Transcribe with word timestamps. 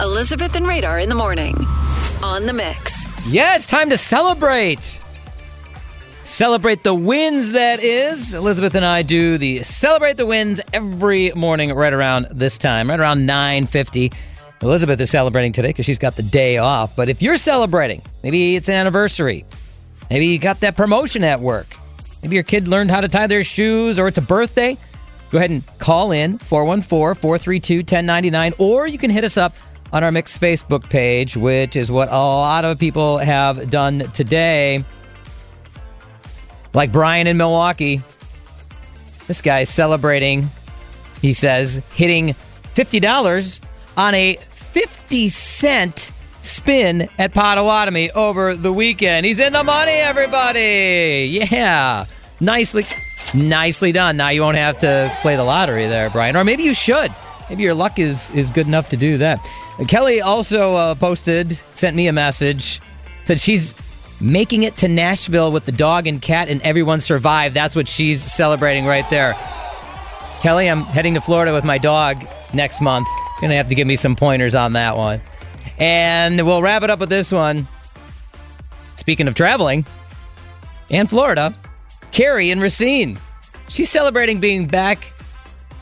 Elizabeth 0.00 0.54
and 0.54 0.64
Radar 0.64 1.00
in 1.00 1.08
the 1.08 1.14
morning 1.16 1.56
on 2.22 2.46
the 2.46 2.52
mix. 2.52 3.04
Yeah, 3.26 3.56
it's 3.56 3.66
time 3.66 3.90
to 3.90 3.98
celebrate. 3.98 5.00
Celebrate 6.22 6.84
the 6.84 6.94
wins, 6.94 7.52
that 7.52 7.80
is. 7.80 8.32
Elizabeth 8.32 8.76
and 8.76 8.84
I 8.84 9.02
do 9.02 9.38
the 9.38 9.64
Celebrate 9.64 10.16
the 10.16 10.24
Wins 10.24 10.60
every 10.72 11.32
morning 11.32 11.72
right 11.72 11.92
around 11.92 12.28
this 12.30 12.58
time, 12.58 12.90
right 12.90 13.00
around 13.00 13.28
9.50. 13.28 14.14
Elizabeth 14.62 15.00
is 15.00 15.10
celebrating 15.10 15.50
today 15.50 15.68
because 15.68 15.86
she's 15.86 15.98
got 15.98 16.14
the 16.14 16.22
day 16.22 16.58
off. 16.58 16.94
But 16.94 17.08
if 17.08 17.20
you're 17.20 17.38
celebrating, 17.38 18.00
maybe 18.22 18.54
it's 18.54 18.68
an 18.68 18.76
anniversary, 18.76 19.44
maybe 20.10 20.26
you 20.26 20.38
got 20.38 20.60
that 20.60 20.76
promotion 20.76 21.24
at 21.24 21.40
work, 21.40 21.66
maybe 22.22 22.36
your 22.36 22.44
kid 22.44 22.68
learned 22.68 22.92
how 22.92 23.00
to 23.00 23.08
tie 23.08 23.26
their 23.26 23.42
shoes, 23.42 23.98
or 23.98 24.06
it's 24.06 24.18
a 24.18 24.22
birthday, 24.22 24.76
go 25.30 25.38
ahead 25.38 25.50
and 25.50 25.64
call 25.78 26.12
in 26.12 26.38
414 26.38 27.20
432 27.20 27.78
1099, 27.78 28.52
or 28.58 28.86
you 28.86 28.98
can 28.98 29.10
hit 29.10 29.24
us 29.24 29.36
up 29.36 29.54
on 29.92 30.04
our 30.04 30.10
Mix 30.10 30.38
Facebook 30.38 30.88
page, 30.88 31.36
which 31.36 31.76
is 31.76 31.90
what 31.90 32.08
a 32.08 32.12
lot 32.12 32.64
of 32.64 32.78
people 32.78 33.18
have 33.18 33.70
done 33.70 34.00
today. 34.12 34.84
Like 36.74 36.92
Brian 36.92 37.26
in 37.26 37.36
Milwaukee. 37.36 38.02
This 39.26 39.40
guy's 39.40 39.68
celebrating, 39.68 40.48
he 41.20 41.32
says, 41.32 41.82
hitting 41.92 42.34
$50 42.74 43.60
on 43.96 44.14
a 44.14 44.36
50 44.36 45.28
cent 45.28 46.12
spin 46.40 47.08
at 47.18 47.34
Potawatomi 47.34 48.10
over 48.12 48.54
the 48.54 48.72
weekend. 48.72 49.26
He's 49.26 49.38
in 49.38 49.52
the 49.52 49.64
money, 49.64 49.92
everybody. 49.92 51.38
Yeah. 51.50 52.06
Nicely 52.40 52.84
nicely 53.34 53.92
done. 53.92 54.16
Now 54.16 54.28
you 54.30 54.42
won't 54.42 54.56
have 54.56 54.78
to 54.78 55.14
play 55.20 55.36
the 55.36 55.44
lottery 55.44 55.86
there, 55.86 56.10
Brian. 56.10 56.36
Or 56.36 56.44
maybe 56.44 56.62
you 56.62 56.74
should. 56.74 57.12
Maybe 57.48 57.62
your 57.62 57.74
luck 57.74 57.98
is 57.98 58.30
is 58.32 58.50
good 58.50 58.66
enough 58.66 58.88
to 58.90 58.96
do 58.96 59.18
that. 59.18 59.38
Kelly 59.86 60.20
also 60.20 60.74
uh, 60.74 60.94
posted, 60.96 61.58
sent 61.74 61.94
me 61.94 62.08
a 62.08 62.12
message, 62.12 62.80
said 63.24 63.40
she's 63.40 63.74
making 64.20 64.64
it 64.64 64.76
to 64.78 64.88
Nashville 64.88 65.52
with 65.52 65.64
the 65.64 65.72
dog 65.72 66.06
and 66.06 66.20
cat, 66.20 66.48
and 66.48 66.60
everyone 66.62 67.00
survived. 67.00 67.54
That's 67.54 67.76
what 67.76 67.86
she's 67.86 68.20
celebrating 68.20 68.86
right 68.86 69.08
there. 69.10 69.34
Kelly, 70.40 70.68
I'm 70.68 70.82
heading 70.82 71.14
to 71.14 71.20
Florida 71.20 71.52
with 71.52 71.64
my 71.64 71.78
dog 71.78 72.26
next 72.52 72.80
month. 72.80 73.06
Gonna 73.40 73.54
have 73.54 73.68
to 73.68 73.74
give 73.74 73.86
me 73.86 73.96
some 73.96 74.16
pointers 74.16 74.54
on 74.54 74.72
that 74.72 74.96
one. 74.96 75.20
And 75.78 76.44
we'll 76.44 76.62
wrap 76.62 76.82
it 76.82 76.90
up 76.90 76.98
with 76.98 77.08
this 77.08 77.30
one. 77.30 77.68
Speaking 78.96 79.28
of 79.28 79.34
traveling 79.34 79.86
and 80.90 81.08
Florida, 81.08 81.54
Carrie 82.10 82.50
and 82.50 82.60
Racine. 82.60 83.18
She's 83.68 83.90
celebrating 83.90 84.40
being 84.40 84.66
back 84.66 85.12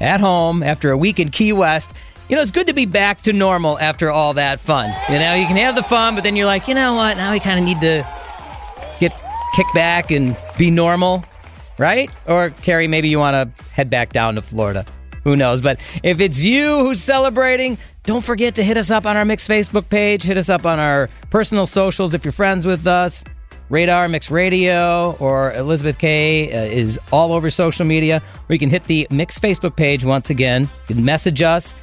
at 0.00 0.20
home 0.20 0.62
after 0.62 0.90
a 0.90 0.96
week 0.96 1.20
in 1.20 1.30
Key 1.30 1.52
West. 1.52 1.92
You 2.28 2.36
know, 2.36 2.42
it's 2.42 2.50
good 2.50 2.68
to 2.68 2.72
be 2.72 2.86
back 2.86 3.20
to 3.22 3.34
normal 3.34 3.78
after 3.78 4.10
all 4.10 4.32
that 4.34 4.58
fun. 4.58 4.94
You 5.10 5.18
know, 5.18 5.34
you 5.34 5.46
can 5.46 5.56
have 5.56 5.74
the 5.74 5.82
fun, 5.82 6.14
but 6.14 6.24
then 6.24 6.36
you're 6.36 6.46
like, 6.46 6.66
you 6.68 6.74
know 6.74 6.94
what? 6.94 7.18
Now 7.18 7.32
we 7.32 7.40
kind 7.40 7.58
of 7.58 7.66
need 7.66 7.80
to 7.82 8.06
get 8.98 9.12
kicked 9.54 9.74
back 9.74 10.10
and 10.10 10.34
be 10.56 10.70
normal, 10.70 11.22
right? 11.78 12.10
Or 12.26 12.48
Carrie, 12.48 12.88
maybe 12.88 13.08
you 13.08 13.18
want 13.18 13.34
to 13.56 13.64
head 13.72 13.90
back 13.90 14.12
down 14.12 14.36
to 14.36 14.42
Florida. 14.42 14.86
Who 15.24 15.36
knows? 15.36 15.60
But 15.60 15.80
if 16.02 16.18
it's 16.18 16.40
you 16.42 16.78
who's 16.78 17.02
celebrating, 17.02 17.76
don't 18.04 18.24
forget 18.24 18.54
to 18.54 18.64
hit 18.64 18.78
us 18.78 18.90
up 18.90 19.04
on 19.04 19.18
our 19.18 19.24
Mix 19.26 19.46
Facebook 19.46 19.88
page. 19.90 20.22
Hit 20.22 20.38
us 20.38 20.48
up 20.48 20.64
on 20.64 20.78
our 20.78 21.10
personal 21.28 21.66
socials 21.66 22.14
if 22.14 22.24
you're 22.24 22.32
friends 22.32 22.66
with 22.66 22.86
us. 22.86 23.22
Radar 23.70 24.08
Mix 24.08 24.30
Radio 24.30 25.16
or 25.20 25.52
Elizabeth 25.54 25.98
K 25.98 26.52
uh, 26.52 26.64
is 26.64 26.98
all 27.12 27.32
over 27.32 27.50
social 27.50 27.84
media. 27.84 28.22
Or 28.48 28.54
you 28.54 28.58
can 28.58 28.70
hit 28.70 28.84
the 28.84 29.06
Mix 29.10 29.38
Facebook 29.38 29.76
page 29.76 30.04
once 30.04 30.30
again. 30.30 30.68
You 30.88 30.94
can 30.94 31.04
message 31.04 31.40
us 31.42 31.74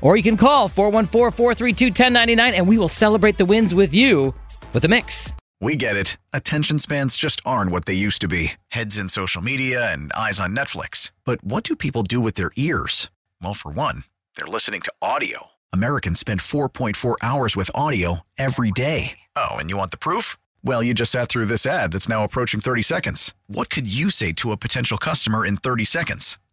or 0.00 0.16
you 0.16 0.22
can 0.22 0.36
call 0.36 0.68
414 0.68 1.30
432 1.36 1.86
1099 1.86 2.54
and 2.54 2.68
we 2.68 2.78
will 2.78 2.88
celebrate 2.88 3.36
the 3.38 3.44
wins 3.44 3.74
with 3.74 3.92
you 3.92 4.34
with 4.72 4.82
the 4.82 4.88
Mix. 4.88 5.32
We 5.62 5.76
get 5.76 5.94
it. 5.94 6.16
Attention 6.32 6.78
spans 6.78 7.16
just 7.16 7.42
aren't 7.44 7.70
what 7.70 7.84
they 7.84 7.92
used 7.92 8.22
to 8.22 8.28
be 8.28 8.52
heads 8.68 8.98
in 8.98 9.08
social 9.10 9.42
media 9.42 9.92
and 9.92 10.10
eyes 10.14 10.40
on 10.40 10.56
Netflix. 10.56 11.12
But 11.24 11.44
what 11.44 11.64
do 11.64 11.76
people 11.76 12.02
do 12.02 12.18
with 12.20 12.34
their 12.34 12.50
ears? 12.56 13.10
Well, 13.42 13.54
for 13.54 13.70
one, 13.70 14.04
they're 14.36 14.46
listening 14.46 14.80
to 14.82 14.92
audio. 15.02 15.48
Americans 15.72 16.18
spend 16.18 16.40
4.4 16.40 17.16
hours 17.22 17.56
with 17.56 17.70
audio 17.74 18.20
every 18.38 18.70
day. 18.70 19.18
Oh, 19.36 19.50
and 19.56 19.68
you 19.68 19.76
want 19.76 19.90
the 19.90 19.98
proof? 19.98 20.36
Well, 20.64 20.82
you 20.82 20.94
just 20.94 21.12
sat 21.12 21.28
through 21.28 21.46
this 21.46 21.64
ad 21.64 21.92
that's 21.92 22.08
now 22.08 22.24
approaching 22.24 22.60
30 22.60 22.82
seconds. 22.82 23.34
What 23.46 23.70
could 23.70 23.92
you 23.92 24.10
say 24.10 24.32
to 24.32 24.50
a 24.52 24.56
potential 24.56 24.98
customer 24.98 25.46
in 25.46 25.56
30 25.58 25.84
seconds? 25.84 26.38